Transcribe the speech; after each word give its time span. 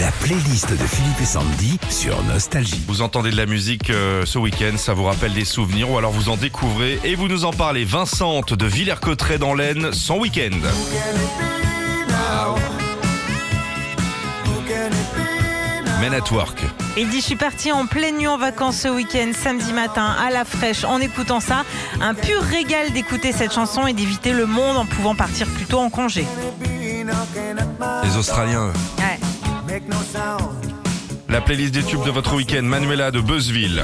La 0.00 0.10
playlist 0.12 0.70
de 0.70 0.86
Philippe 0.86 1.20
et 1.22 1.24
Sandy 1.24 1.78
sur 1.88 2.22
Nostalgie. 2.24 2.82
Vous 2.86 3.00
entendez 3.00 3.30
de 3.30 3.36
la 3.36 3.46
musique 3.46 3.88
euh, 3.88 4.26
ce 4.26 4.38
week-end, 4.38 4.76
ça 4.76 4.92
vous 4.92 5.04
rappelle 5.04 5.32
des 5.32 5.46
souvenirs 5.46 5.90
ou 5.90 5.96
alors 5.96 6.10
vous 6.10 6.28
en 6.28 6.36
découvrez 6.36 7.00
et 7.02 7.14
vous 7.14 7.28
nous 7.28 7.46
en 7.46 7.52
parlez. 7.52 7.86
Vincente 7.86 8.52
de 8.52 8.66
Villers-Cotterêts 8.66 9.38
dans 9.38 9.54
l'Aisne, 9.54 9.92
son 9.92 10.18
week-end. 10.18 10.50
Men 16.02 16.12
at 16.12 16.30
Work. 16.30 16.60
Il 16.98 17.08
dit, 17.08 17.20
je 17.20 17.24
suis 17.24 17.36
parti 17.36 17.72
en 17.72 17.86
pleine 17.86 18.18
nuit 18.18 18.26
en 18.26 18.36
vacances 18.36 18.80
ce 18.80 18.88
week-end, 18.88 19.32
samedi 19.34 19.72
matin, 19.72 20.14
à 20.18 20.30
la 20.30 20.44
fraîche, 20.44 20.84
en 20.84 21.00
écoutant 21.00 21.40
ça. 21.40 21.64
Un 22.02 22.12
pur 22.12 22.42
régal 22.42 22.92
d'écouter 22.92 23.32
cette 23.32 23.54
chanson 23.54 23.86
et 23.86 23.94
d'éviter 23.94 24.32
le 24.32 24.44
monde 24.44 24.76
en 24.76 24.84
pouvant 24.84 25.14
partir 25.14 25.46
plus 25.48 25.64
tôt 25.64 25.78
en 25.78 25.88
congé. 25.88 26.26
Les 28.04 28.16
Australiens. 28.16 28.72
Ouais. 28.98 29.15
La 31.28 31.40
playlist 31.40 31.74
des 31.74 31.82
tubes 31.82 32.04
de 32.04 32.10
votre 32.10 32.34
week-end, 32.34 32.62
Manuela 32.62 33.10
de 33.10 33.20
Buzzville. 33.20 33.82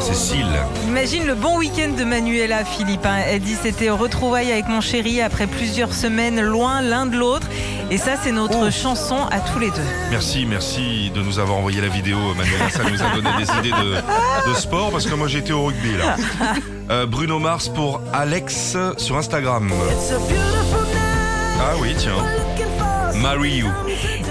Cécile. 0.00 0.46
Imagine 0.86 1.26
le 1.26 1.34
bon 1.34 1.58
week-end 1.58 1.90
de 1.98 2.04
Manuela, 2.04 2.64
Philippe. 2.64 3.04
hein. 3.04 3.18
Elle 3.26 3.40
dit, 3.40 3.56
c'était 3.60 3.90
retrouvailles 3.90 4.50
avec 4.52 4.68
mon 4.68 4.80
chéri 4.80 5.20
après 5.20 5.46
plusieurs 5.46 5.92
semaines 5.92 6.40
loin 6.40 6.80
l'un 6.82 7.06
de 7.06 7.16
l'autre. 7.16 7.46
Et 7.90 7.98
ça, 7.98 8.12
c'est 8.22 8.32
notre 8.32 8.68
Oh. 8.68 8.70
chanson 8.70 9.16
à 9.30 9.40
tous 9.40 9.58
les 9.58 9.70
deux. 9.70 9.82
Merci, 10.10 10.46
merci 10.46 11.10
de 11.14 11.20
nous 11.22 11.38
avoir 11.38 11.58
envoyé 11.58 11.80
la 11.80 11.88
vidéo, 11.88 12.16
Manuela. 12.36 12.70
Ça 12.70 12.84
nous 12.84 13.02
a 13.02 13.10
donné 13.14 13.28
des 13.38 13.50
idées 13.68 13.76
de, 13.82 14.50
de 14.50 14.54
sport 14.56 14.90
parce 14.90 15.06
que 15.06 15.14
moi 15.14 15.26
j'étais 15.28 15.52
au 15.52 15.64
rugby 15.66 15.96
là. 15.96 16.16
Euh, 16.90 17.06
Bruno 17.06 17.38
Mars 17.38 17.68
pour 17.68 18.00
Alex 18.14 18.76
sur 18.96 19.16
Instagram. 19.18 19.70
Tiens. 21.98 22.24
Marry 23.20 23.56
You. 23.58 23.68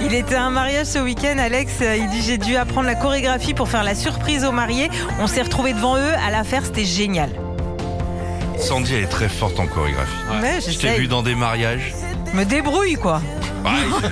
Il 0.01 0.13
était 0.13 0.35
à 0.35 0.43
un 0.45 0.49
mariage 0.49 0.85
ce 0.87 0.99
week-end, 0.99 1.37
Alex. 1.37 1.73
euh, 1.81 1.97
Il 1.97 2.09
dit 2.09 2.21
j'ai 2.21 2.37
dû 2.37 2.55
apprendre 2.55 2.87
la 2.87 2.95
chorégraphie 2.95 3.53
pour 3.53 3.67
faire 3.67 3.83
la 3.83 3.95
surprise 3.95 4.45
aux 4.45 4.51
mariés. 4.51 4.89
On 5.19 5.27
s'est 5.27 5.41
retrouvés 5.41 5.73
devant 5.73 5.97
eux 5.97 6.13
à 6.25 6.31
la 6.31 6.43
faire, 6.43 6.63
c'était 6.65 6.85
génial. 6.85 7.29
Sandy, 8.59 8.95
elle 8.95 9.03
est 9.03 9.07
très 9.07 9.29
forte 9.29 9.59
en 9.59 9.67
chorégraphie. 9.67 10.11
Ouais, 10.41 10.59
Je 10.65 10.77
t'ai 10.77 10.97
vu 10.97 11.07
dans 11.07 11.21
des 11.21 11.35
mariages. 11.35 11.93
Me 12.33 12.43
débrouille 12.43 12.95
quoi. 12.95 13.21
Ouais, 13.65 14.09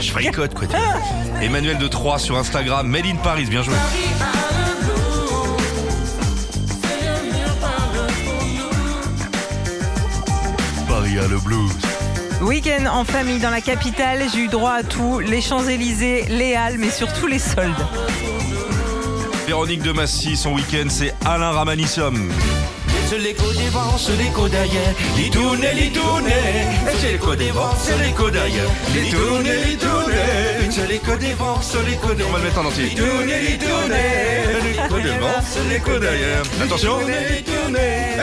je 0.00 0.10
fricote 0.10 0.54
quoi. 0.54 0.68
Emmanuel 1.40 1.78
de 1.78 1.88
Troyes 1.88 2.18
sur 2.18 2.36
Instagram, 2.36 2.86
Made 2.86 3.06
in 3.06 3.16
Paris, 3.16 3.46
bien 3.46 3.62
joué. 3.62 3.74
Paris 10.88 11.18
a 11.18 11.26
le 11.28 11.38
blues. 11.38 11.72
Week-end 12.42 12.86
en 12.86 13.04
famille 13.04 13.38
dans 13.38 13.50
la 13.50 13.60
capitale, 13.60 14.24
j'ai 14.32 14.40
eu 14.40 14.48
droit 14.48 14.72
à 14.72 14.82
tout. 14.82 15.20
Les 15.20 15.40
Champs-Élysées, 15.40 16.24
les 16.28 16.56
Halles, 16.56 16.76
mais 16.76 16.90
surtout 16.90 17.28
les 17.28 17.38
soldes. 17.38 17.86
Véronique 19.46 19.82
de 19.82 19.92
Massy, 19.92 20.36
son 20.36 20.52
week-end, 20.54 20.88
c'est 20.88 21.14
Alain 21.24 21.52
Ramanissom. 21.52 22.30
C'est 23.08 23.18
l'écho 23.18 23.46
devant, 23.52 23.96
c'est 23.96 24.16
l'écho 24.16 24.48
derrière. 24.48 24.94
Les 25.16 25.30
tournées, 25.30 25.74
les 25.74 25.90
tournées. 25.90 26.66
C'est 26.98 27.12
l'écho 27.12 27.36
devant, 27.36 27.70
c'est 27.80 27.98
l'écho 27.98 28.28
derrière. 28.28 28.70
Les 28.92 29.10
tournées, 29.10 29.64
les 29.64 29.76
tournées. 29.76 30.70
C'est 30.70 30.88
l'écho 30.88 31.16
devant, 31.16 31.60
c'est 31.60 31.84
l'écho 31.86 32.08
On 32.28 32.32
va 32.32 32.38
le 32.38 32.44
mettre 32.44 32.58
en 32.58 32.64
entier. 32.64 32.84
Les 32.84 32.94
tournées, 32.94 33.40
les 33.40 33.58
tournées. 33.58 34.72
L'écho 34.72 34.98
devant, 34.98 35.40
c'est 35.44 35.68
l'écho 35.68 35.98
derrière. 35.98 36.42
Attention. 36.60 36.98
Les 36.98 37.04
tournées, 37.04 37.28
les 37.30 37.42
tournées. 37.42 38.22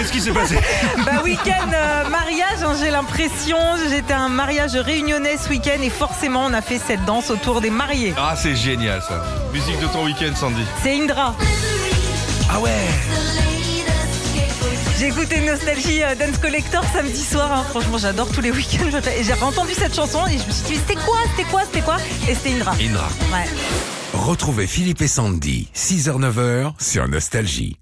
Qu'est-ce 0.00 0.12
qui 0.12 0.20
s'est 0.20 0.32
passé 0.32 0.56
Bah 1.04 1.22
week-end 1.22 1.68
euh, 1.74 2.08
mariage, 2.08 2.62
hein, 2.62 2.74
j'ai 2.80 2.90
l'impression. 2.90 3.58
J'étais 3.88 4.14
à 4.14 4.20
un 4.20 4.28
mariage 4.30 4.74
réunionnais 4.74 5.36
ce 5.36 5.48
week-end 5.50 5.82
et 5.82 5.90
forcément 5.90 6.44
on 6.46 6.54
a 6.54 6.62
fait 6.62 6.78
cette 6.84 7.04
danse 7.04 7.30
autour 7.30 7.60
des 7.60 7.70
mariés. 7.70 8.14
Ah, 8.16 8.34
c'est 8.36 8.56
génial 8.56 9.02
ça. 9.02 9.22
Musique 9.52 9.78
de 9.78 9.86
ton 9.88 10.04
week-end, 10.06 10.34
Sandy. 10.34 10.62
C'est 10.82 10.98
Indra. 10.98 11.34
Ah 12.50 12.60
ouais 12.60 12.70
J'ai 14.98 15.08
écouté 15.08 15.40
Nostalgie 15.42 16.02
euh, 16.02 16.14
Dance 16.14 16.38
Collector 16.38 16.82
samedi 16.94 17.22
soir. 17.22 17.52
hein. 17.52 17.64
Franchement, 17.68 17.98
j'adore 17.98 18.28
tous 18.32 18.40
les 18.40 18.50
week-ends. 18.52 18.98
Et 19.18 19.22
J'ai 19.22 19.34
entendu 19.34 19.74
cette 19.74 19.94
chanson 19.94 20.26
et 20.26 20.38
je 20.38 20.46
me 20.46 20.50
suis 20.50 20.64
dit 20.64 20.76
c'était 20.76 21.00
quoi, 21.04 21.18
c'était 21.36 21.50
quoi, 21.50 21.62
c'était 21.66 21.82
quoi? 21.82 21.96
Et 22.28 22.34
c'était 22.34 22.54
Indra. 22.54 22.72
Indra. 22.80 23.08
Ouais. 23.32 23.46
Retrouvez 24.14 24.66
Philippe 24.66 25.02
et 25.02 25.08
Sandy, 25.08 25.68
6h-9h 25.74 26.72
sur 26.80 27.06
Nostalgie. 27.06 27.76